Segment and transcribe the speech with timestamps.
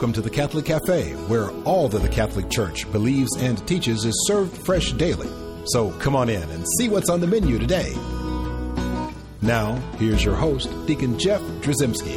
[0.00, 4.14] Welcome to the Catholic Cafe, where all that the Catholic Church believes and teaches is
[4.26, 5.28] served fresh daily.
[5.66, 7.92] So come on in and see what's on the menu today.
[9.42, 12.16] Now, here's your host, Deacon Jeff Drzymski.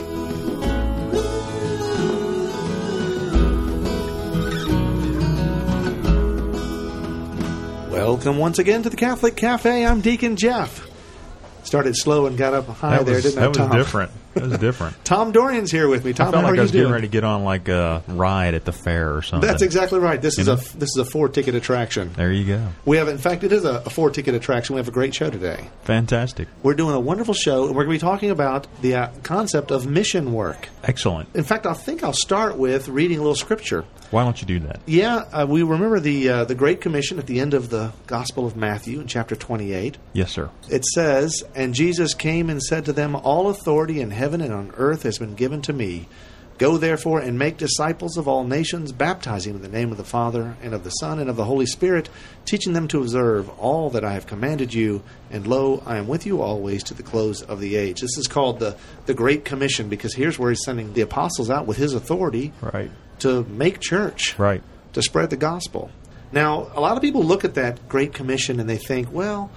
[7.92, 9.86] Welcome once again to the Catholic Cafe.
[9.86, 10.88] I'm Deacon Jeff.
[11.64, 13.42] Started slow and got up high that there, was, didn't I?
[13.42, 13.78] that I, was Tom?
[13.78, 14.12] different.
[14.34, 14.96] That was different.
[15.06, 16.14] Tom Dorian's here with me.
[16.14, 16.94] Tom, I felt how like are I was getting doing?
[16.94, 19.48] ready to get on like a ride at the fair or something.
[19.48, 20.22] That's exactly right.
[20.22, 22.12] This is You a this is a four ticket attraction.
[22.16, 22.68] There you go.
[22.86, 24.76] We have, in fact, it is a, a four ticket attraction.
[24.76, 25.70] We have a great show today.
[25.84, 26.48] Fantastic.
[26.64, 29.72] We're doing a wonderful show, and we're going to be talking about the uh, concept
[29.72, 30.70] of mission work.
[30.84, 31.30] Excellent.
[31.36, 33.86] In fact, I think I'll start with reading a little scripture.
[34.12, 34.80] Why don't you do that?
[34.86, 38.46] Yeah, uh, we remember the uh, the Great Commission at the end of the Gospel
[38.46, 39.98] of Matthew in chapter twenty eight.
[40.14, 40.50] Yes, sir.
[40.70, 44.72] It says, And Jesus came and said to them, All authority in heaven and on
[44.78, 46.08] earth has been given to me.
[46.60, 50.56] Go therefore and make disciples of all nations, baptizing in the name of the Father,
[50.62, 52.10] and of the Son, and of the Holy Spirit,
[52.46, 55.02] teaching them to observe all that I have commanded you.
[55.32, 58.02] And lo, I am with you always to the close of the age.
[58.02, 61.66] This is called the, the Great Commission because here's where he's sending the apostles out
[61.66, 62.92] with his authority Right.
[63.20, 64.62] to make church Right.
[64.94, 65.90] to spread the gospel.
[66.32, 69.50] Now, a lot of people look at that Great Commission and they think, well,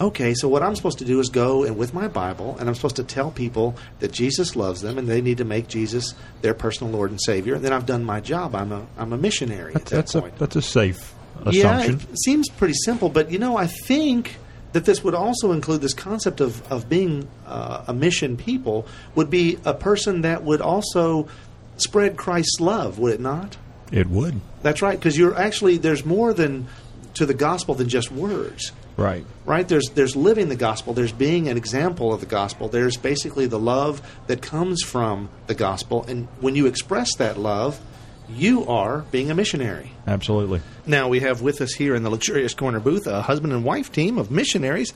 [0.00, 2.74] okay, so what I'm supposed to do is go and with my Bible, and I'm
[2.74, 6.54] supposed to tell people that Jesus loves them and they need to make Jesus their
[6.54, 7.54] personal Lord and Savior.
[7.54, 8.54] And then I've done my job.
[8.54, 11.14] I'm a I'm a missionary at that That's a that's a safe
[11.50, 12.08] yeah, assumption.
[12.12, 14.36] it seems pretty simple, but you know, I think
[14.72, 19.30] that this would also include this concept of of being uh, a mission people would
[19.30, 21.28] be a person that would also
[21.76, 23.56] spread Christ's love, would it not?
[23.92, 24.40] It would.
[24.62, 26.66] That's right, because you're actually there's more than
[27.14, 28.72] to the gospel than just words.
[28.96, 29.24] Right.
[29.44, 29.66] Right?
[29.66, 32.68] There's there's living the gospel, there's being an example of the gospel.
[32.68, 37.80] There's basically the love that comes from the gospel and when you express that love,
[38.28, 39.92] you are being a missionary.
[40.06, 40.62] Absolutely.
[40.86, 43.92] Now we have with us here in the luxurious corner booth a husband and wife
[43.92, 44.92] team of missionaries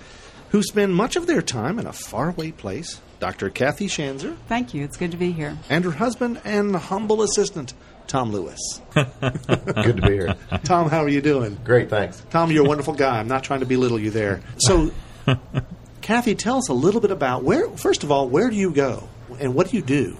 [0.51, 3.01] who spend much of their time in a faraway place.
[3.21, 3.51] Dr.
[3.51, 4.85] Cathy Schanzer Thank you.
[4.85, 5.59] It's good to be here.
[5.69, 7.75] and her husband and humble assistant
[8.09, 8.81] Tom Lewis.
[8.95, 10.35] Good to be here.
[10.65, 11.59] Tom, how are you doing?
[11.63, 12.23] Great, thanks.
[12.31, 13.19] Tom, you're a wonderful guy.
[13.19, 14.43] I'm not trying to belittle you there.
[14.59, 14.91] So,
[16.01, 17.69] Cathy, tell us a little bit about where.
[17.71, 19.09] First of all, where do you go,
[19.39, 20.17] and what do you do?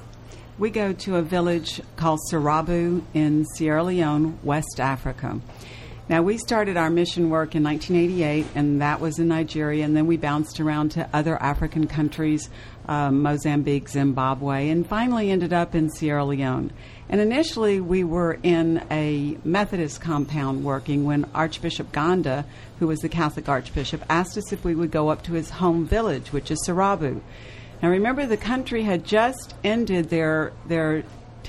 [0.59, 5.41] We go to a village called Sarabu in Sierra Leone, West Africa.
[6.09, 10.07] Now, we started our mission work in 1988, and that was in Nigeria, and then
[10.07, 12.49] we bounced around to other African countries,
[12.87, 16.73] um, Mozambique, Zimbabwe, and finally ended up in Sierra Leone.
[17.11, 22.47] And initially, we were in a Methodist compound working when Archbishop Ganda,
[22.79, 25.87] who was the Catholic Archbishop, asked us if we would go up to his home
[25.87, 27.21] village, which is Sarabu.
[27.83, 31.05] Now, remember, the country had just ended their their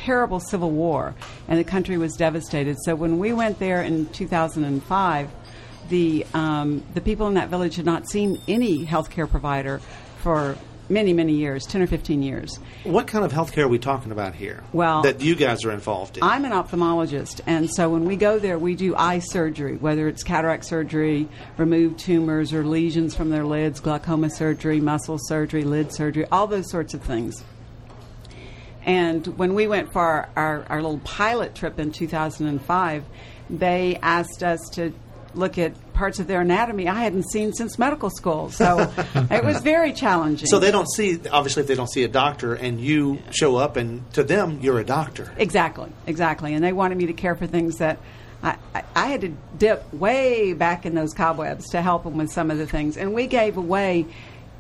[0.05, 1.13] terrible civil war,
[1.47, 2.77] and the country was devastated.
[2.83, 5.29] So when we went there in 2005,
[5.89, 9.79] the um, the people in that village had not seen any healthcare provider
[10.17, 10.55] for
[10.89, 12.59] many, many years, 10 or 15 years.
[12.83, 14.63] What kind of health care are we talking about here?
[14.73, 16.23] Well- that you guys are involved in.
[16.23, 20.23] I'm an ophthalmologist, and so when we go there, we do eye surgery, whether it's
[20.23, 21.27] cataract surgery,
[21.57, 26.69] remove tumors or lesions from their lids, glaucoma surgery, muscle surgery, lid surgery, all those
[26.71, 27.43] sorts of things.
[28.89, 33.03] And when we went for our, our, our little pilot trip in 2005,
[33.51, 34.93] they asked us to
[35.35, 38.49] look at parts of their anatomy I hadn't seen since medical school.
[38.49, 38.91] So
[39.29, 40.47] it was very challenging.
[40.47, 43.77] so they don't see obviously if they don't see a doctor and you show up
[43.77, 45.31] and to them you're a doctor.
[45.37, 46.55] Exactly, exactly.
[46.55, 47.99] And they wanted me to care for things that
[48.41, 52.31] I, I, I had to dip way back in those cobwebs to help them with
[52.31, 52.97] some of the things.
[52.97, 54.07] And we gave away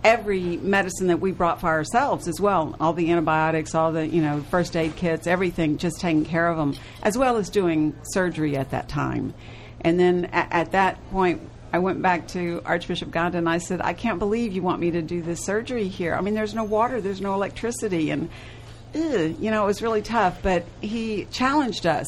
[0.03, 4.21] every medicine that we brought for ourselves as well all the antibiotics, all the you
[4.21, 8.55] know first aid kits, everything, just taking care of them, as well as doing surgery
[8.57, 9.33] at that time.
[9.81, 11.41] And then at, at that point,
[11.71, 14.91] I went back to Archbishop Ganda and I said, I can't believe you want me
[14.91, 16.15] to do this surgery here.
[16.15, 18.29] I mean, there's no water, there's no electricity, and
[18.95, 20.41] ugh, you know, it was really tough.
[20.41, 22.07] But he challenged us.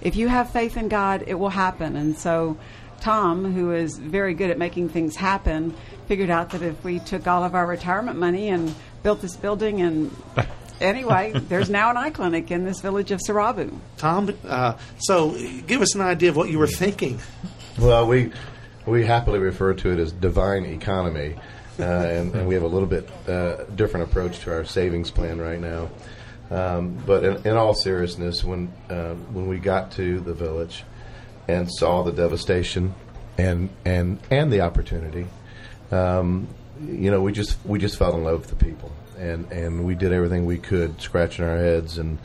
[0.00, 1.96] If you have faith in God, it will happen.
[1.96, 2.58] And so
[3.00, 5.74] Tom, who is very good at making things happen,
[6.06, 9.80] figured out that if we took all of our retirement money and built this building
[9.80, 10.14] and
[10.80, 13.76] anyway, there's now an eye clinic in this village of Sarabu.
[13.96, 17.20] Tom, uh, so give us an idea of what you were thinking.
[17.78, 18.32] Well, we
[18.86, 21.36] we happily refer to it as divine economy,
[21.78, 25.38] uh, and, and we have a little bit uh, different approach to our savings plan
[25.38, 25.90] right now.
[26.50, 30.84] Um, but in, in all seriousness, when uh, when we got to the village
[31.48, 32.94] and saw the devastation
[33.38, 35.26] and and and the opportunity,
[35.90, 36.48] um,
[36.84, 39.94] you know, we just we just fell in love with the people, and and we
[39.94, 42.18] did everything we could, scratching our heads and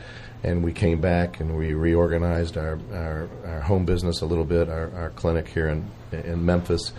[0.44, 4.69] and we came back and we reorganized our, our, our home business a little bit,
[4.69, 6.94] our, our clinic here in, in Memphis.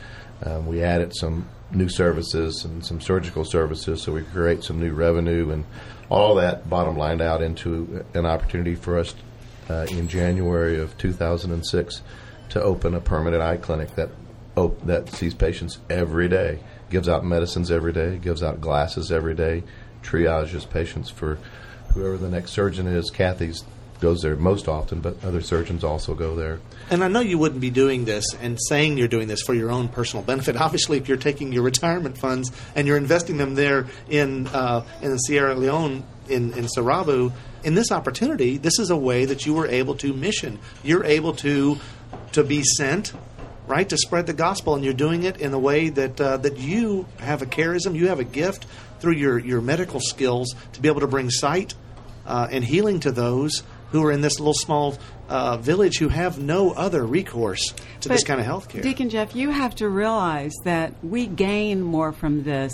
[0.44, 4.78] Um, we added some new services and some surgical services so we could create some
[4.78, 5.64] new revenue and
[6.08, 9.14] all that bottom lined out into an opportunity for us
[9.72, 12.02] uh, in January of 2006
[12.50, 14.10] to open a permanent eye clinic that
[14.56, 16.58] op- that sees patients every day,
[16.90, 19.62] gives out medicines every day, gives out glasses every day,
[20.02, 21.38] triages patients for
[21.94, 23.10] whoever the next surgeon is.
[23.10, 23.64] Cathy's
[24.00, 26.58] goes there most often, but other surgeons also go there.
[26.90, 29.70] And I know you wouldn't be doing this and saying you're doing this for your
[29.70, 30.56] own personal benefit.
[30.60, 35.18] Obviously, if you're taking your retirement funds and you're investing them there in uh, in
[35.18, 37.32] Sierra Leone in in Sarabu,
[37.64, 40.58] in this opportunity, this is a way that you were able to mission.
[40.82, 41.78] You're able to
[42.32, 43.12] to be sent,
[43.66, 46.58] right, to spread the gospel, and you're doing it in a way that uh, that
[46.58, 48.66] you have a charism, you have a gift
[49.00, 51.74] through your your medical skills to be able to bring sight
[52.26, 54.96] uh, and healing to those who are in this little small
[55.28, 58.80] uh, village who have no other recourse to this kind of health care.
[58.82, 62.72] Deacon Jeff, you have to realize that we gain more from this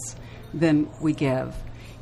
[0.54, 1.54] than we give.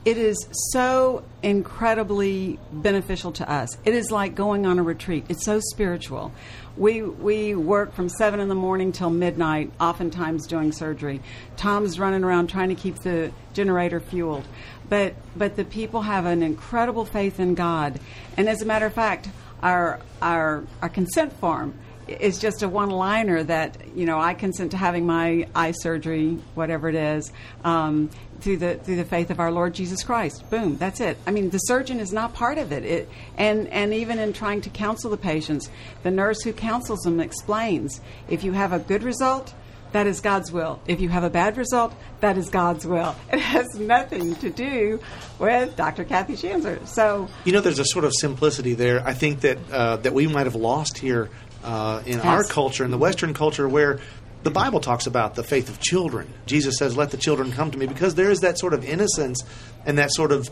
[0.06, 3.76] It is so incredibly beneficial to us.
[3.84, 5.24] It is like going on a retreat.
[5.28, 6.30] It's so spiritual.
[6.76, 11.22] We we work from seven in the morning till midnight, oftentimes doing surgery.
[11.56, 14.46] Tom's running around trying to keep the generator fueled,
[14.88, 17.98] but but the people have an incredible faith in God,
[18.36, 19.28] and as a matter of fact,
[19.60, 21.74] our our our consent form
[22.08, 26.38] is just a one liner that you know I consent to having my eye surgery,
[26.54, 27.32] whatever it is,
[27.64, 28.10] um,
[28.40, 30.48] through the through the faith of our Lord Jesus Christ.
[30.50, 31.18] Boom, that's it.
[31.26, 32.84] I mean, the surgeon is not part of it.
[32.84, 35.70] It and and even in trying to counsel the patients,
[36.02, 39.54] the nurse who counsels them explains if you have a good result.
[39.92, 40.80] That is God's will.
[40.86, 43.14] If you have a bad result, that is God's will.
[43.32, 45.00] It has nothing to do
[45.38, 46.04] with Dr.
[46.04, 46.86] Cathy Schanzer.
[46.86, 49.00] So, You know, there's a sort of simplicity there.
[49.06, 51.30] I think that uh, that we might have lost here
[51.64, 54.00] uh, in our culture, in the Western culture, where
[54.42, 56.32] the Bible talks about the faith of children.
[56.46, 59.42] Jesus says, "Let the children come to me," because there is that sort of innocence
[59.84, 60.48] and that sort of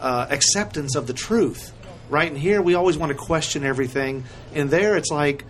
[0.00, 1.72] uh, acceptance of the truth.
[2.08, 5.44] Right, and here we always want to question everything, and there it's like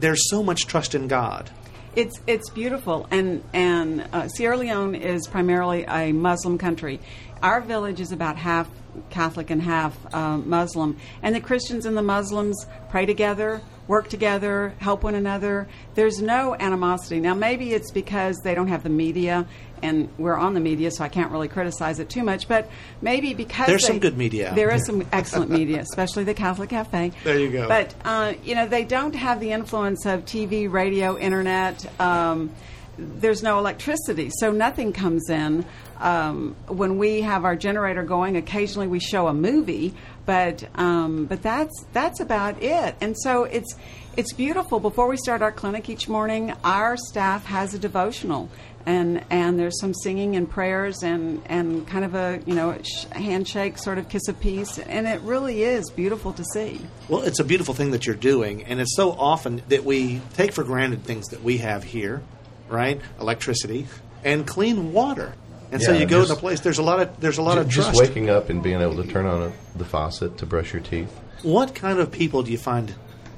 [0.00, 1.50] there's so much trust in God.
[1.96, 7.00] It's it's beautiful, and and uh, Sierra Leone is primarily a Muslim country.
[7.42, 8.68] Our village is about half
[9.10, 14.74] Catholic and half uh, Muslim, and the Christians and the Muslims pray together, work together,
[14.78, 15.68] help one another.
[15.94, 17.20] There's no animosity.
[17.20, 19.46] Now, maybe it's because they don't have the media,
[19.82, 22.48] and we're on the media, so I can't really criticize it too much.
[22.48, 22.70] But
[23.02, 26.70] maybe because There's they- some good media There is some excellent media, especially the Catholic
[26.70, 27.12] Cafe.
[27.24, 27.68] There you go.
[27.68, 31.84] But uh, you know, they don't have the influence of TV, radio, internet.
[32.00, 32.50] Um,
[32.98, 35.64] there's no electricity, so nothing comes in.
[36.00, 39.94] Um, when we have our generator going, occasionally we show a movie,
[40.26, 42.96] but um, but that's that's about it.
[43.00, 43.74] And so it's
[44.16, 44.80] it's beautiful.
[44.80, 48.48] Before we start our clinic each morning, our staff has a devotional,
[48.86, 52.78] and and there's some singing and prayers and and kind of a you know
[53.12, 56.80] handshake, sort of kiss of peace, and it really is beautiful to see.
[57.08, 60.52] Well, it's a beautiful thing that you're doing, and it's so often that we take
[60.52, 62.22] for granted things that we have here,
[62.68, 63.00] right?
[63.20, 63.86] Electricity
[64.24, 65.34] and clean water.
[65.72, 66.60] And so you go just- to a place.
[66.60, 68.96] There's a lot of there's a lot Ju- of just waking up and being able
[69.02, 71.12] to turn on a, the faucet to brush your teeth.
[71.42, 72.94] What kind of people do you find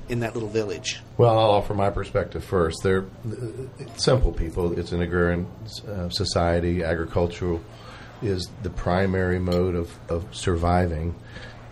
[0.09, 1.01] in that little village?
[1.17, 2.79] Well, I'll offer my perspective first.
[2.83, 3.07] They're
[3.97, 4.79] simple people.
[4.79, 5.47] It's an agrarian
[5.89, 6.85] uh, society.
[6.85, 7.61] Agricultural
[8.23, 11.15] is the primary mode of, of surviving.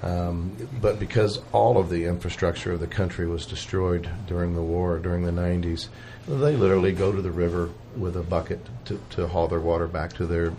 [0.02, 4.98] Um, but because all of the infrastructure of the country was destroyed during the war,
[4.98, 5.88] during the 90s,
[6.28, 10.12] they literally go to the river with a bucket to, to haul their water back
[10.14, 10.52] to their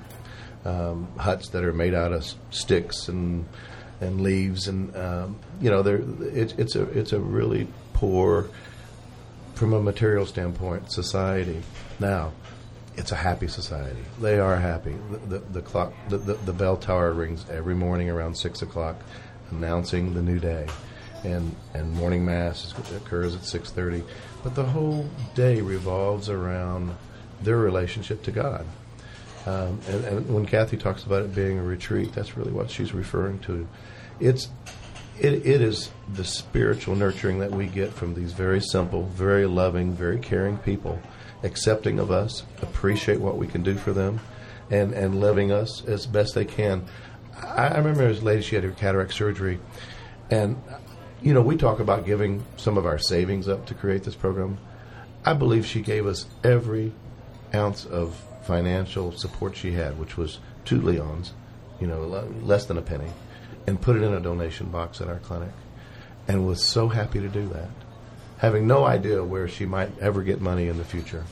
[0.64, 3.46] um, huts that are made out of sticks and
[4.02, 8.50] and leaves, and um, you know, it, it's a it's a really poor,
[9.54, 11.62] from a material standpoint, society.
[12.00, 12.34] Now,
[12.98, 14.02] it's a happy society.
[14.20, 14.96] They are happy.
[15.12, 18.98] The, the, the clock, the, the, the bell tower rings every morning around six o'clock,
[19.52, 20.68] announcing the new day,
[21.24, 24.04] and and morning mass occurs at six thirty.
[24.44, 26.96] But the whole day revolves around
[27.42, 28.66] their relationship to God.
[29.46, 32.94] Um, and, and when Cathy talks about it being a retreat, that's really what she's
[32.94, 33.68] referring to.
[34.20, 34.50] It's
[35.20, 39.94] it, it is the spiritual nurturing that we get from these very simple, very loving,
[39.94, 41.00] very caring people,
[41.44, 44.20] accepting of us, appreciate what we can do for them,
[44.70, 46.86] and and loving us as best they can.
[47.42, 49.60] I, remember this lady; she had her cataract surgery,
[50.30, 50.62] and
[51.22, 54.58] you know we talk about giving some of our savings up to create this program.
[55.26, 56.94] I believe she gave us every
[57.54, 61.34] ounce of financial support she had, which was two leones,
[61.80, 62.02] you know,
[62.42, 63.12] less than a penny,
[63.66, 65.52] and put it in a donation box at our clinic.
[66.28, 67.70] and was so happy to do that,
[68.38, 71.24] having no idea where she might ever get money in the future.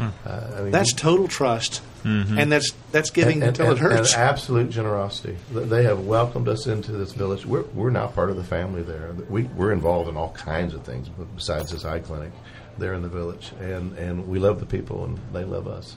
[0.00, 0.10] Uh,
[0.56, 4.14] I mean, That's total trust, and that's that's giving and, until and- it hurts.
[4.14, 5.36] and absolute generosity.
[5.52, 7.44] They have welcomed us into this village.
[7.44, 9.12] We're, we're now part of the family there.
[9.28, 12.32] We, we're involved in all kinds of things besides this eye clinic
[12.78, 13.52] there in the village.
[13.60, 15.96] And, and we love the people, and they love us.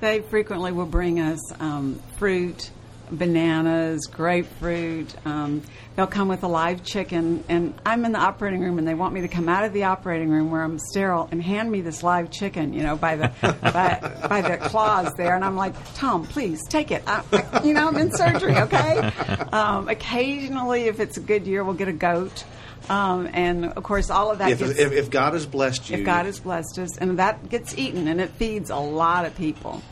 [0.00, 2.70] They frequently will bring us um, fruit,
[3.10, 5.14] bananas, grapefruit.
[5.26, 5.62] Um,
[5.94, 9.14] they'll come with a live chicken, and I'm in the operating room, and they want
[9.14, 12.02] me to come out of the operating room where I'm sterile and hand me this
[12.02, 16.26] live chicken, you know, by the by, by the claws there, and I'm like, Tom,
[16.26, 17.02] please take it.
[17.06, 19.10] I, I- you know, I'm in surgery, okay?
[19.52, 22.44] Um, occasionally, if it's a good year, we'll get a goat.
[22.88, 25.98] Um, and of course, all of that if, gets if, if God has blessed you,
[25.98, 29.34] if God has blessed us, and that gets eaten, and it feeds a lot of
[29.36, 29.82] people.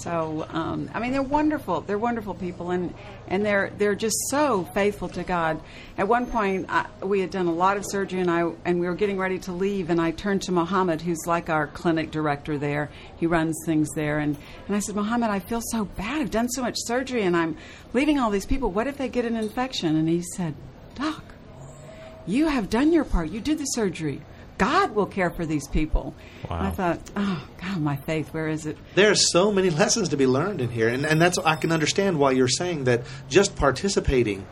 [0.00, 1.82] So, um, I mean, they're wonderful.
[1.82, 2.94] They're wonderful people, and
[3.28, 5.60] and they're they're just so faithful to God.
[5.98, 8.86] At one point, I, we had done a lot of surgery, and I and we
[8.86, 12.56] were getting ready to leave, and I turned to Mohammed, who's like our clinic director
[12.56, 12.88] there.
[13.18, 16.22] He runs things there, and and I said, Mohammed, I feel so bad.
[16.22, 17.58] I've done so much surgery, and I'm
[17.92, 18.70] leaving all these people.
[18.70, 19.96] What if they get an infection?
[19.96, 20.54] And he said,
[20.94, 21.22] Doc,
[22.26, 23.30] you have done your part.
[23.30, 24.22] You did the surgery.
[24.60, 26.14] God will care for these people.
[26.50, 26.60] Wow.
[26.60, 28.76] I thought, oh God, my faith, where is it?
[28.94, 31.72] There are so many lessons to be learned in here, and, and that's I can
[31.72, 34.46] understand why you're saying that just participating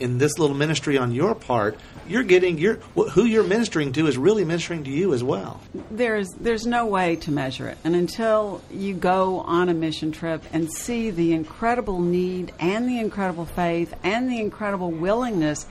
[0.00, 1.78] in this little ministry on your part,
[2.08, 2.76] you're getting your
[3.12, 5.60] who you're ministering to is really ministering to you as well.
[5.90, 10.42] There's there's no way to measure it, and until you go on a mission trip
[10.54, 15.66] and see the incredible need and the incredible faith and the incredible willingness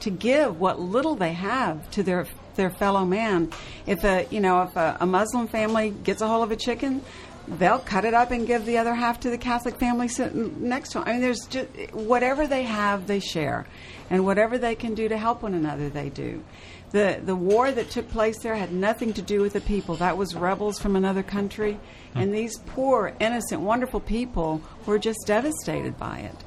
[0.00, 3.52] to give what little they have to their their fellow man.
[3.86, 7.02] If a you know if a, a Muslim family gets a hold of a chicken,
[7.46, 10.90] they'll cut it up and give the other half to the Catholic family sitting next
[10.90, 11.08] to them.
[11.08, 13.66] I mean, there's just whatever they have, they share,
[14.10, 16.42] and whatever they can do to help one another, they do.
[16.90, 19.96] The the war that took place there had nothing to do with the people.
[19.96, 21.78] That was rebels from another country,
[22.12, 22.18] hmm.
[22.18, 26.45] and these poor, innocent, wonderful people were just devastated by it.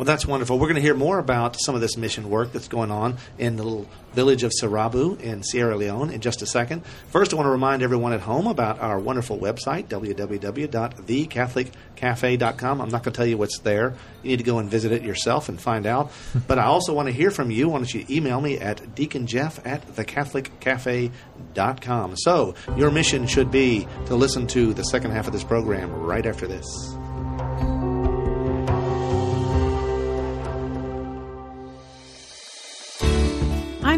[0.00, 0.58] Well, that's wonderful.
[0.58, 3.56] We're going to hear more about some of this mission work that's going on in
[3.56, 6.86] the little village of Sarabu in Sierra Leone in just a second.
[7.10, 12.80] First, I want to remind everyone at home about our wonderful website, www.thecatholiccafe.com.
[12.80, 13.92] I'm not going to tell you what's there.
[14.22, 16.10] You need to go and visit it yourself and find out.
[16.48, 17.68] but I also want to hear from you.
[17.68, 22.16] Why don't you email me at deaconjeff at thecatholiccafe.com.
[22.16, 26.24] So, your mission should be to listen to the second half of this program right
[26.24, 26.64] after this.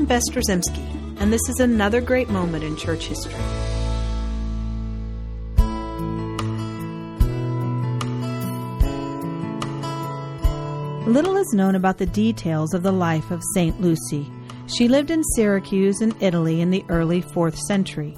[0.02, 3.32] I'm Bess and this is another great moment in church history.
[11.06, 13.80] Little is known about the details of the life of St.
[13.80, 14.28] Lucy.
[14.66, 18.10] She lived in Syracuse in Italy in the early 4th century.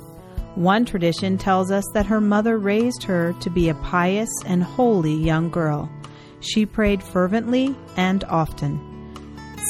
[0.55, 5.13] One tradition tells us that her mother raised her to be a pious and holy
[5.13, 5.93] young girl.
[6.41, 8.94] She prayed fervently and often.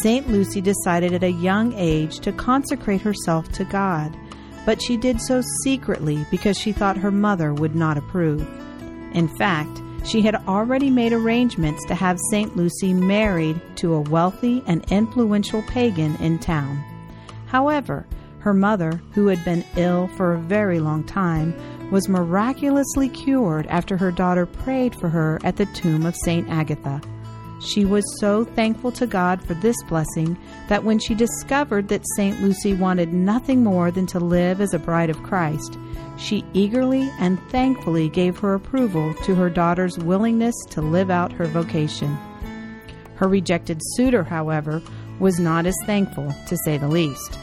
[0.03, 0.29] St.
[0.29, 4.17] Lucy decided at a young age to consecrate herself to God,
[4.67, 8.47] but she did so secretly because she thought her mother would not approve.
[9.13, 12.57] In fact, she had already made arrangements to have St.
[12.57, 16.83] Lucy married to a wealthy and influential pagan in town.
[17.47, 18.07] However,
[18.41, 21.55] her mother, who had been ill for a very long time,
[21.91, 26.49] was miraculously cured after her daughter prayed for her at the tomb of St.
[26.51, 27.01] Agatha.
[27.65, 30.37] She was so thankful to God for this blessing
[30.69, 32.41] that when she discovered that St.
[32.43, 35.79] Lucy wanted nothing more than to live as a bride of Christ,
[36.19, 41.47] she eagerly and thankfully gave her approval to her daughter's willingness to live out her
[41.47, 42.15] vocation.
[43.17, 44.83] Her rejected suitor, however,
[45.19, 47.37] was not as thankful, to say the least.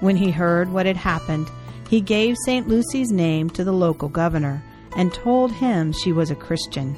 [0.00, 1.48] When he heard what had happened,
[1.88, 2.66] he gave St.
[2.66, 4.62] Lucy's name to the local governor
[4.96, 6.96] and told him she was a Christian.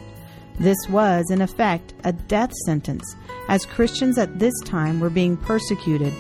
[0.61, 3.17] This was, in effect, a death sentence,
[3.49, 6.13] as Christians at this time were being persecuted,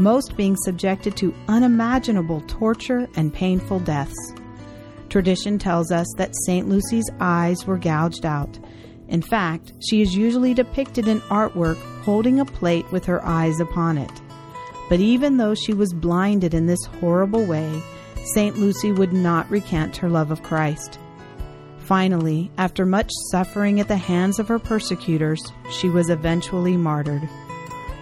[0.00, 4.34] most being subjected to unimaginable torture and painful deaths.
[5.08, 6.68] Tradition tells us that St.
[6.68, 8.58] Lucy's eyes were gouged out.
[9.06, 13.98] In fact, she is usually depicted in artwork holding a plate with her eyes upon
[13.98, 14.10] it.
[14.88, 17.82] But even though she was blinded in this horrible way,
[18.34, 18.58] St.
[18.58, 20.98] Lucy would not recant her love of Christ.
[21.86, 25.40] Finally, after much suffering at the hands of her persecutors,
[25.70, 27.28] she was eventually martyred.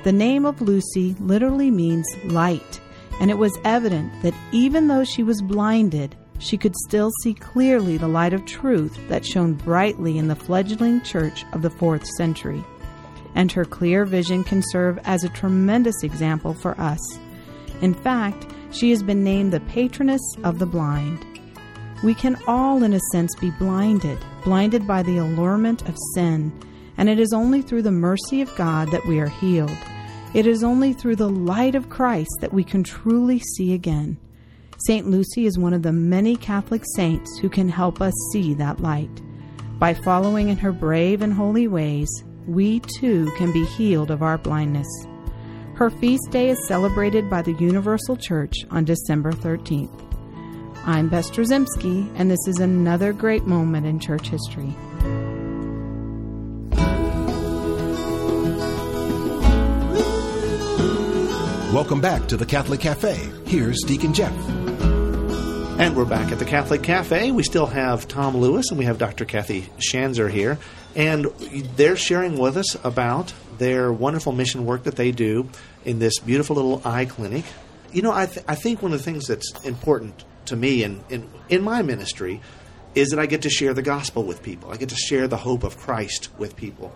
[0.04, 2.80] The name of Lucy literally means light,
[3.20, 7.98] and it was evident that even though she was blinded, she could still see clearly
[7.98, 12.64] the light of truth that shone brightly in the fledgling church of the fourth century.
[13.34, 17.18] And her clear vision can serve as a tremendous example for us.
[17.82, 21.33] In fact, she has been named the patroness of the blind.
[22.04, 26.52] We can all, in a sense, be blinded, blinded by the allurement of sin,
[26.98, 29.76] and it is only through the mercy of God that we are healed.
[30.34, 34.18] It is only through the light of Christ that we can truly see again.
[34.86, 35.08] St.
[35.08, 39.22] Lucy is one of the many Catholic saints who can help us see that light.
[39.78, 42.10] By following in her brave and holy ways,
[42.46, 44.88] we too can be healed of our blindness.
[45.74, 50.13] Her feast day is celebrated by the Universal Church on December 13th.
[50.86, 54.76] I'm Bess Drzymski, and this is another great moment in church history.
[61.72, 63.14] Welcome back to the Catholic Cafe.
[63.46, 64.30] Here's Deacon Jeff.
[65.80, 67.30] And we're back at the Catholic Cafe.
[67.30, 69.24] We still have Tom Lewis and we have Dr.
[69.24, 70.58] Cathy Schanzer here.
[70.94, 71.24] And
[71.76, 75.48] they're sharing with us about their wonderful mission work that they do
[75.86, 77.46] in this beautiful little eye clinic.
[77.90, 81.02] You know, I, th- I think one of the things that's important to me in,
[81.08, 82.40] in, in my ministry
[82.94, 84.70] is that I get to share the gospel with people.
[84.70, 86.92] I get to share the hope of Christ with people.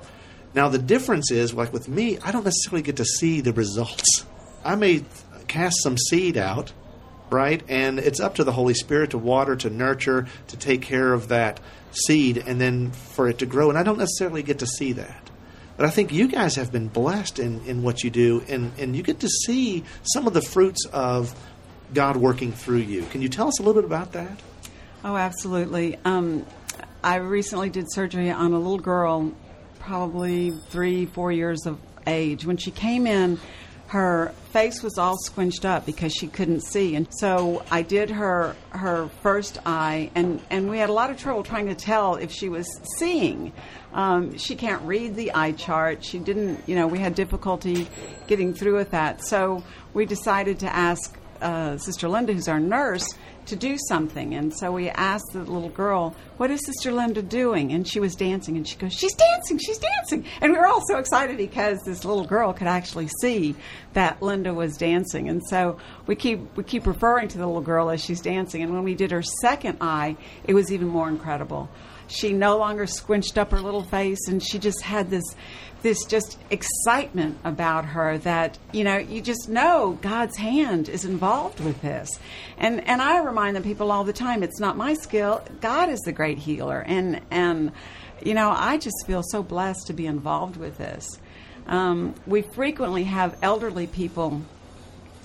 [0.54, 4.24] Now, the difference is, like with me, I don't necessarily get to see the results.
[4.64, 5.04] I may
[5.46, 6.72] cast some seed out,
[7.30, 7.62] right?
[7.68, 11.28] And it's up to the Holy Spirit to water, to nurture, to take care of
[11.28, 13.68] that seed, and then for it to grow.
[13.68, 15.30] And I don't necessarily get to see that.
[15.76, 18.96] But I think you guys have been blessed in, in what you do, and, and
[18.96, 21.34] you get to see some of the fruits of
[21.94, 23.02] God working through you.
[23.06, 24.40] Can you tell us a little bit about that?
[25.04, 25.98] Oh, absolutely.
[26.04, 26.44] Um,
[27.02, 29.32] I recently did surgery on a little girl,
[29.78, 32.44] probably three, four years of age.
[32.44, 33.38] When she came in,
[33.88, 38.54] her face was all squinched up because she couldn't see and so I did her
[38.68, 42.30] her first eye and and we had a lot of trouble trying to tell if
[42.30, 42.68] she was
[42.98, 43.50] seeing
[43.94, 47.88] um, she can't read the eye chart she didn't you know we had difficulty
[48.26, 53.06] getting through with that so we decided to ask uh, Sister Linda who's our nurse
[53.48, 54.34] to do something.
[54.34, 57.72] And so we asked the little girl, What is Sister Linda doing?
[57.72, 58.56] And she was dancing.
[58.56, 60.24] And she goes, She's dancing, she's dancing.
[60.40, 63.56] And we were all so excited because this little girl could actually see
[63.94, 65.28] that Linda was dancing.
[65.28, 68.62] And so we keep, we keep referring to the little girl as she's dancing.
[68.62, 71.68] And when we did her second eye, it was even more incredible.
[72.08, 75.24] She no longer squinched up her little face, and she just had this
[75.80, 81.60] this just excitement about her that you know you just know God's hand is involved
[81.60, 82.10] with this,
[82.56, 85.44] and and I remind the people all the time it's not my skill.
[85.60, 87.72] God is the great healer, and and
[88.24, 91.18] you know I just feel so blessed to be involved with this.
[91.66, 94.40] Um, we frequently have elderly people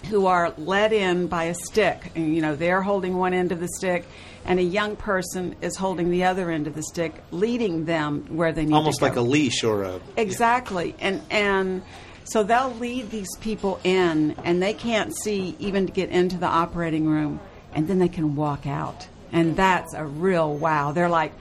[0.09, 2.11] who are led in by a stick.
[2.15, 4.05] And, you know, they're holding one end of the stick,
[4.45, 8.51] and a young person is holding the other end of the stick, leading them where
[8.51, 9.05] they need Almost to go.
[9.07, 10.01] Almost like a leash or a.
[10.17, 10.95] Exactly.
[10.99, 11.83] And and
[12.25, 16.47] so they'll lead these people in and they can't see even to get into the
[16.47, 17.39] operating room
[17.73, 19.07] and then they can walk out.
[19.31, 20.91] And that's a real wow.
[20.91, 21.33] They're like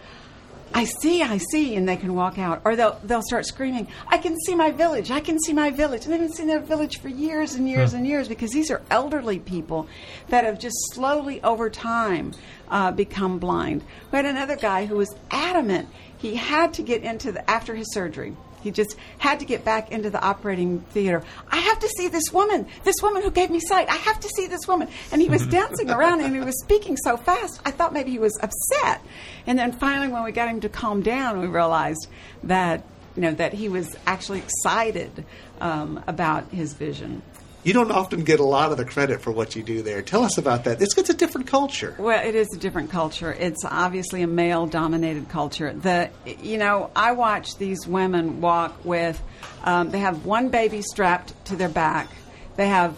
[0.75, 4.19] I see, I see, and they can walk out, or they'll they'll start screaming, "I
[4.19, 5.11] can see my village!
[5.11, 7.93] I can see my village!" And they haven't seen their village for years and years
[7.95, 9.87] and years because these are elderly people
[10.29, 12.33] that have just slowly over time
[12.71, 13.85] uh, become blind.
[14.11, 17.93] We had another guy who was adamant he had to get into the after his
[17.93, 18.37] surgery.
[18.63, 21.23] He just had to get back into the operating theater.
[21.51, 23.89] I have to see this woman, this woman who gave me sight.
[23.89, 24.89] I have to see this woman.
[25.11, 27.61] And he was dancing around and he was speaking so fast.
[27.65, 29.03] I thought maybe he was upset.
[29.47, 32.07] And then finally, when we got him to calm down, we realized
[32.45, 32.85] that
[33.17, 35.25] you know that he was actually excited
[35.61, 37.23] um, about his vision.
[37.65, 40.03] You don't often get a lot of the credit for what you do there.
[40.03, 40.83] Tell us about that.
[40.83, 41.95] It's, it's a different culture.
[41.97, 43.33] Well, it is a different culture.
[43.33, 45.73] It's obviously a male-dominated culture.
[45.73, 46.11] The
[46.43, 49.23] you know, I watch these women walk with.
[49.63, 52.09] Um, they have one baby strapped to their back.
[52.57, 52.97] They have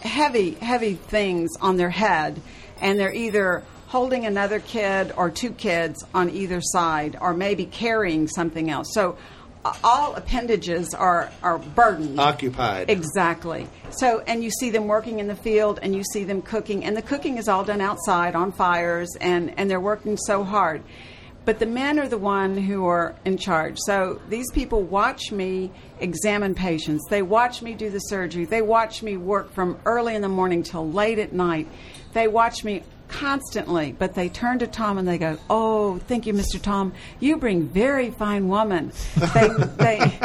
[0.00, 2.40] heavy, heavy things on their head,
[2.80, 8.26] and they're either holding another kid or two kids on either side, or maybe carrying
[8.26, 8.88] something else.
[8.92, 9.16] So
[9.82, 12.18] all appendages are, are burdened.
[12.20, 12.90] Occupied.
[12.90, 13.66] Exactly.
[13.90, 16.96] So, and you see them working in the field and you see them cooking, and
[16.96, 20.82] the cooking is all done outside on fires, and, and they're working so hard.
[21.44, 23.76] But the men are the one who are in charge.
[23.84, 27.04] So these people watch me examine patients.
[27.10, 28.46] They watch me do the surgery.
[28.46, 31.68] They watch me work from early in the morning till late at night.
[32.14, 36.34] They watch me constantly, but they turn to Tom and they go, "Oh, thank you,
[36.34, 36.60] Mr.
[36.60, 36.92] Tom.
[37.20, 39.98] You bring very fine woman." They, they,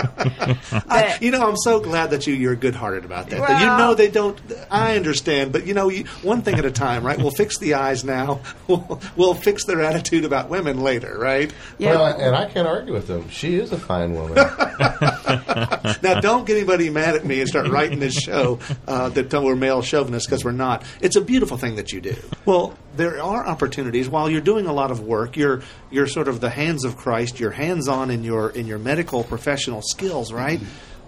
[0.89, 3.39] I, you know, I'm so glad that you you're good-hearted about that.
[3.39, 4.39] that you know they don't.
[4.72, 7.18] I understand, but you know, you, one thing at a time, right?
[7.18, 8.42] We'll fix the eyes now.
[8.70, 11.52] We'll, we'll fix their attitude about women later, right?
[11.80, 11.96] yeah.
[11.96, 13.28] Well, and I can't argue with them.
[13.30, 14.36] She is a fine woman.
[16.04, 19.56] now, don't get anybody mad at me and start writing this show uh, that we're
[19.56, 20.84] male chauvinists because we're not.
[21.02, 22.15] It's a beautiful thing that you do.
[22.46, 25.38] Well, there are opportunities while you're doing a lot of work.
[25.38, 27.39] You're you're sort of the hands of Christ.
[27.39, 30.60] You're hands on in your in your medical professional skills, right?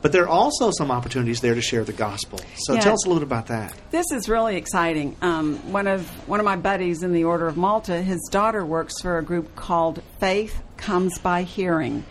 [0.02, 2.40] But there are also some opportunities there to share the gospel.
[2.56, 2.80] So Yeah.
[2.82, 3.74] tell us a little bit about that.
[3.92, 5.16] This is really exciting.
[5.22, 9.00] Um, one of one of my buddies in the Order of Malta, his daughter works
[9.02, 12.04] for a group called Faith Comes by Hearing.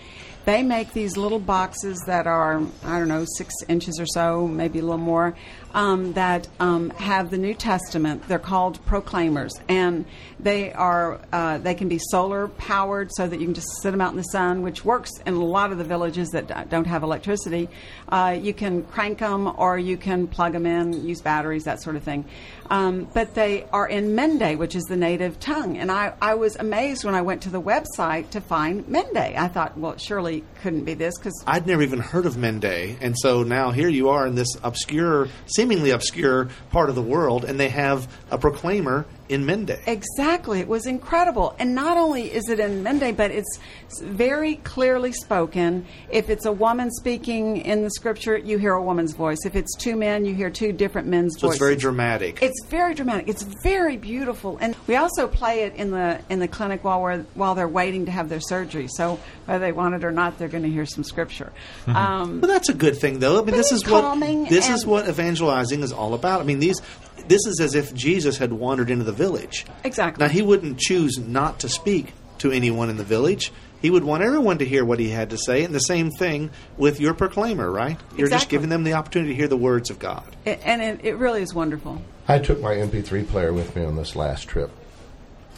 [0.47, 4.79] They make these little boxes that are I don't know six inches or so, maybe
[4.79, 5.35] a little more,
[5.75, 8.27] um, that um, have the New Testament.
[8.29, 10.05] They're called proclaimers, and
[10.39, 14.01] they are uh, they can be solar powered so that you can just sit them
[14.01, 17.03] out in the sun, which works in a lot of the villages that don't have
[17.03, 17.69] electricity.
[18.09, 21.97] Uh, you can crank them, or you can plug them in, use batteries, that sort
[21.97, 22.25] of thing.
[22.71, 25.77] Um, but they are in Mende, which is the native tongue.
[25.77, 29.17] And I, I was amazed when I went to the website to find Mende.
[29.17, 32.97] I thought, well, it surely couldn't be this because I'd never even heard of Mende,
[33.01, 35.29] and so now here you are in this obscure,
[35.61, 39.79] seemingly obscure part of the world, and they have a proclaimer in Mende.
[39.87, 40.61] Exactly.
[40.61, 41.55] It was incredible.
[41.59, 43.59] And not only is it in Mende, but it's
[44.03, 45.87] very clearly spoken.
[46.11, 49.39] If it's a woman speaking in the scripture, you hear a woman's voice.
[49.45, 51.57] If it's two men, you hear two different men's So voices.
[51.57, 52.43] it's very dramatic.
[52.43, 53.29] It's very dramatic.
[53.29, 57.21] It's very beautiful, and we also play it in the in the clinic while we're
[57.35, 58.89] while they're waiting to have their surgery.
[58.89, 61.53] So whether they want it or not, they're going to hear some scripture.
[61.87, 63.41] Um, Well, that's a good thing, though.
[63.41, 66.41] I mean, this is what this is what evangelizing is all about.
[66.41, 66.81] I mean, these
[67.29, 69.67] this is as if Jesus had wandered into the village.
[69.85, 70.25] Exactly.
[70.25, 73.53] Now, he wouldn't choose not to speak to anyone in the village.
[73.83, 76.51] He would want everyone to hear what he had to say, and the same thing
[76.77, 77.99] with your proclaimer, right?
[78.17, 80.25] You're just giving them the opportunity to hear the words of God.
[80.45, 82.03] it- and it, it really is wonderful.
[82.29, 84.71] I took my MP3 player with me on this last trip,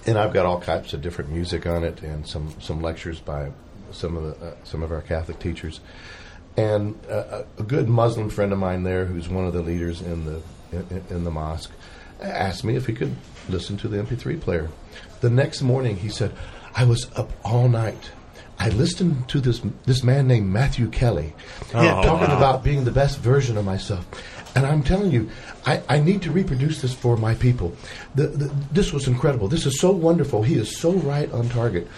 [0.07, 3.51] and I've got all types of different music on it, and some some lectures by
[3.91, 5.81] some of the uh, some of our Catholic teachers,
[6.57, 10.01] and uh, a a good Muslim friend of mine there, who's one of the leaders
[10.01, 10.41] in the
[10.73, 11.73] in, in the mosque,
[12.21, 13.15] asked me if he could
[13.49, 14.71] listen to the MP3 player.
[15.21, 16.33] The next morning, he said,
[16.75, 18.11] "I was up all night."
[18.59, 21.35] I listened to this this man named Matthew Kelly
[21.75, 24.07] oh, talking about being the best version of myself.
[24.55, 25.31] And I'm telling you,
[25.65, 27.75] I, I need to reproduce this for my people.
[28.15, 29.49] The, the, this was incredible.
[29.49, 30.43] This is so wonderful.
[30.43, 31.89] He is so right on target.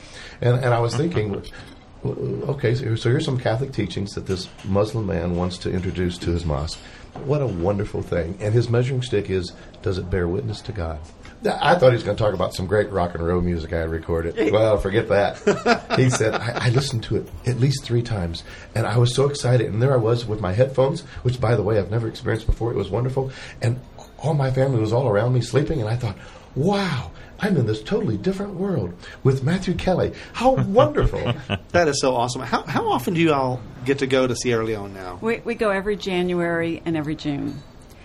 [0.40, 1.42] And, and I was thinking,
[2.04, 6.44] okay, so here's some Catholic teachings that this Muslim man wants to introduce to his
[6.44, 6.78] mosque.
[7.24, 8.37] What a wonderful thing.
[8.40, 10.98] And his measuring stick is does it bear witness to God?
[11.46, 13.81] I thought he was going to talk about some great rock and roll music I
[13.81, 14.50] had recorded.
[14.53, 15.92] Well, forget that.
[15.96, 19.29] he said, I, I listened to it at least three times, and I was so
[19.29, 19.66] excited.
[19.70, 22.72] And there I was with my headphones, which, by the way, I've never experienced before.
[22.72, 23.31] It was wonderful.
[23.61, 23.79] And
[24.18, 26.16] all my family was all around me sleeping, and I thought,
[26.55, 30.12] wow, I'm in this totally different world with Matthew Kelly.
[30.33, 31.35] How wonderful.
[31.73, 32.43] That is so awesome.
[32.43, 35.19] How, how often do you all get to go to Sierra Leone now?
[35.21, 37.61] We, we go every January and every June.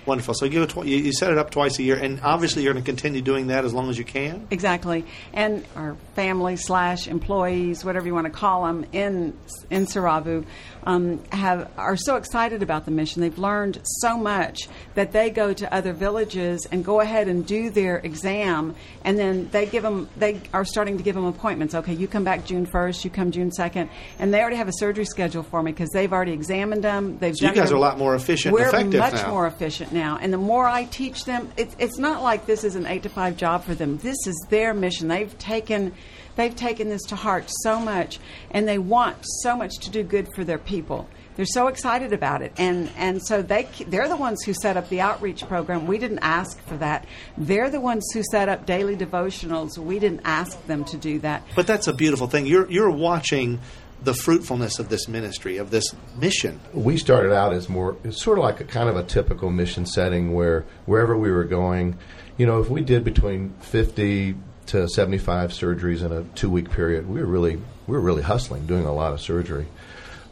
[0.10, 0.34] Wonderful.
[0.34, 2.92] So you, tw- you set it up twice a year, and obviously you're going to
[2.92, 4.48] continue doing that as long as you can.
[4.50, 9.38] Exactly, and our family slash employees, whatever you want to call them, in
[9.70, 10.46] in Sarabu,
[10.84, 13.22] um, have are so excited about the mission.
[13.22, 17.70] They've learned so much that they go to other villages and go ahead and do
[17.70, 20.10] their exam, and then they give them.
[20.18, 21.76] They are starting to give them appointments.
[21.76, 24.74] Okay, you come back June first, you come June second, and they already have a
[24.74, 27.20] surgery schedule for me because they've already examined them.
[27.20, 29.30] They've So you guys their- are a lot more efficient We're much now.
[29.30, 30.18] more efficient now.
[30.20, 33.10] And the more I teach them, it's it's not like this is an eight to
[33.10, 33.98] five job for them.
[33.98, 35.10] This is their mission.
[35.10, 35.94] They've taken
[36.36, 38.20] they've taken this to heart so much,
[38.52, 41.08] and they want so much to do good for their people.
[41.36, 44.90] They're so excited about it, and and so they they're the ones who set up
[44.90, 45.88] the outreach program.
[45.88, 47.06] We didn't ask for that.
[47.38, 49.78] They're the ones who set up daily devotionals.
[49.78, 51.44] We didn't ask them to do that.
[51.56, 52.46] But that's a beautiful thing.
[52.46, 53.60] You're you're watching
[54.04, 56.60] the fruitfulness of this ministry, of this mission.
[56.74, 59.86] we started out as more it's sort of like a kind of a typical mission
[59.86, 61.98] setting where wherever we were going
[62.38, 64.36] you know if we did between 50
[64.68, 67.56] to 75 surgeries in a two week period we were really
[67.88, 69.66] we were really hustling doing a lot of surgery.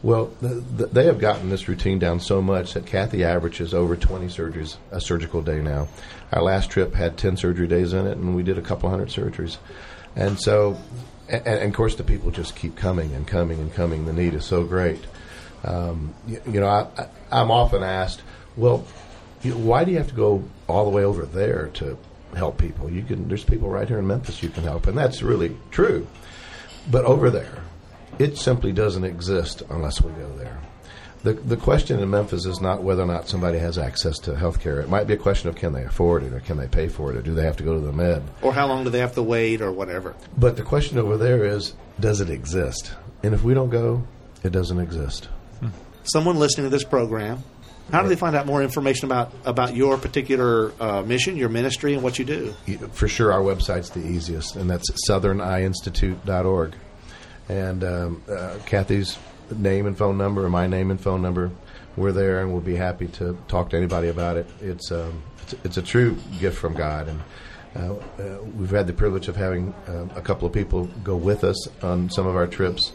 [0.02, 3.96] Well th- th- they have gotten this routine down so much that cathy averages over
[3.96, 5.88] 20 surgeries a surgical day now.
[6.32, 9.08] Our last trip had 10 surgery days in it and we did a couple hundred
[9.08, 9.58] surgeries.
[10.14, 10.78] And so
[11.28, 14.34] and, and of course the people just keep coming and coming and coming the need
[14.34, 15.04] is so great
[15.64, 18.22] um, you, you know, I, I'm often asked,
[18.56, 18.86] well,
[19.42, 21.98] you why do you have to go all the way over there to
[22.34, 22.90] help people?
[22.90, 23.28] You can.
[23.28, 26.06] There's people right here in Memphis you can help, and that's really true.
[26.90, 27.62] But over there,
[28.18, 30.58] it simply doesn't exist unless we go there.
[31.24, 34.60] The, the question in Memphis is not whether or not somebody has access to health
[34.60, 34.80] care.
[34.80, 37.10] It might be a question of can they afford it or can they pay for
[37.10, 38.22] it or do they have to go to the med.
[38.40, 40.14] Or how long do they have to wait, or whatever.
[40.36, 42.94] But the question over there is does it exist?
[43.22, 44.06] And if we don't go,
[44.44, 45.28] it doesn't exist.
[46.04, 47.42] someone listening to this program,
[47.90, 51.94] how do they find out more information about, about your particular uh, mission, your ministry,
[51.94, 52.54] and what you do?
[52.92, 56.74] For sure, our website's the easiest, and that's southerneyeinstitute.org.
[57.48, 59.18] And um, uh, Cathy's
[59.56, 61.50] name and phone number, or my name and phone number,
[61.96, 64.46] we're there, and we'll be happy to talk to anybody about it.
[64.60, 67.20] It's um, it's, it's, a true gift from God, and
[67.76, 71.44] uh, uh, we've had the privilege of having uh, a couple of people go with
[71.44, 72.92] us on some of our trips,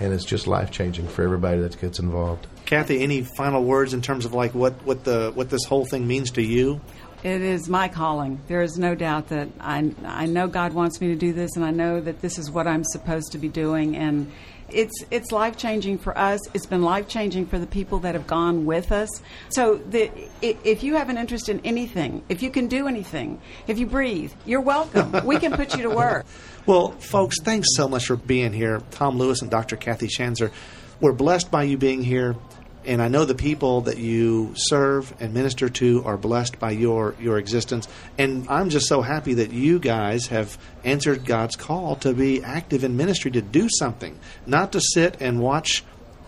[0.00, 2.46] and it's just life changing for everybody that gets involved.
[2.66, 6.06] Cathy, any final words in terms of like what, what the what this whole thing
[6.06, 6.80] means to you?
[7.22, 8.40] It is my calling.
[8.48, 11.64] There is no doubt that I, I know God wants me to do this, and
[11.64, 13.96] I know that this is what I'm supposed to be doing.
[13.96, 14.32] And
[14.72, 16.40] it's it's life changing for us.
[16.54, 19.08] It's been life changing for the people that have gone with us.
[19.50, 23.78] So the, if you have an interest in anything, if you can do anything, if
[23.78, 25.24] you breathe, you're welcome.
[25.26, 26.26] we can put you to work.
[26.64, 29.74] Well, folks, thanks so much for being here, Tom Lewis and Dr.
[29.74, 30.52] Cathy Schanzer.
[31.00, 32.36] We're blessed by you being here
[32.84, 37.14] and I know the people that you serve and minister to are blessed by your
[37.20, 37.88] your existence.
[38.18, 42.84] And I'm just so happy that you guys have answered God's call to be active
[42.84, 45.84] in ministry to do something, not to sit and watch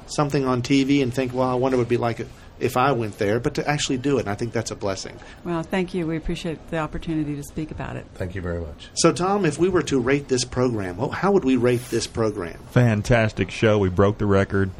[0.06, 2.26] something on TV and think, "Well, I wonder what it'd be like
[2.60, 4.20] if I went there," but to actually do it.
[4.20, 5.16] And I think that's a blessing.
[5.44, 6.06] Well, thank you.
[6.06, 8.06] We appreciate the opportunity to speak about it.
[8.14, 8.88] Thank you very much.
[8.94, 12.58] So, Tom, if we were to rate this program, how would we rate this program?
[12.70, 13.78] Fantastic show.
[13.78, 14.70] We broke the record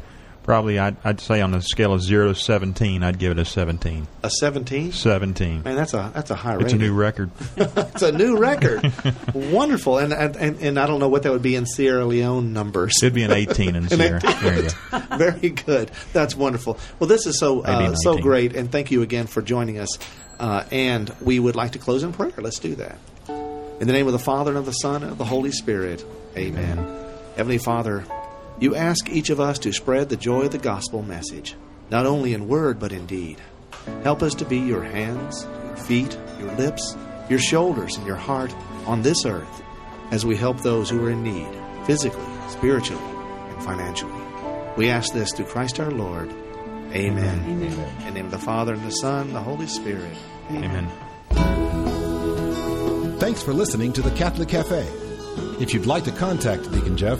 [0.45, 3.45] probably I'd, I'd, say on a scale of zero to seventeen, I'd give it a
[3.45, 4.07] seventeen.
[4.23, 4.93] A seventeen?
[4.93, 5.63] Seventeen.
[5.63, 6.57] Man, that's a that's a high.
[6.59, 7.31] It's a new record.
[7.57, 8.93] it's a new record.
[9.33, 12.93] Wonderful, and, and and I don't know what that would be in Sierra Leone numbers.
[13.01, 14.21] It'd be an eighteen in Sierra.
[14.23, 14.39] 18.
[14.41, 15.17] There you go.
[15.17, 15.91] Very good.
[16.13, 16.77] That's wonderful.
[16.99, 19.97] Well, this is so uh, so great, and thank you again for joining us.
[20.39, 22.33] Uh, and we would like to close in prayer.
[22.37, 22.97] Let's do that.
[23.27, 26.05] In the name of the Father and of the Son and of the Holy Spirit.
[26.37, 26.79] Amen.
[26.79, 27.05] Amen.
[27.35, 28.05] Heavenly Father.
[28.57, 31.55] You ask each of us to spread the joy of the gospel message,
[31.89, 33.41] not only in word but in deed.
[34.03, 36.95] Help us to be your hands, your feet, your lips,
[37.29, 39.61] your shoulders, and your heart on this earth
[40.11, 41.49] as we help those who are in need,
[41.85, 44.13] physically, spiritually, and financially.
[44.77, 46.29] We ask this through Christ our Lord.
[46.93, 47.43] Amen.
[47.45, 47.97] Amen.
[47.99, 50.15] In the name of the Father, and the Son, and the Holy Spirit.
[50.49, 50.89] Amen.
[51.31, 53.19] Amen.
[53.19, 54.87] Thanks for listening to the Catholic Cafe.
[55.59, 57.19] If you'd like to contact Deacon Jeff,